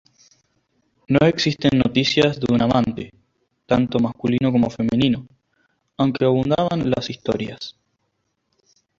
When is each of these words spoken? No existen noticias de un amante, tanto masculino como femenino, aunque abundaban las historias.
No 1.07 1.19
existen 1.27 1.77
noticias 1.77 2.39
de 2.39 2.51
un 2.51 2.59
amante, 2.63 3.11
tanto 3.67 3.99
masculino 3.99 4.51
como 4.51 4.71
femenino, 4.71 5.27
aunque 5.95 6.25
abundaban 6.25 6.89
las 6.89 7.11
historias. 7.11 7.75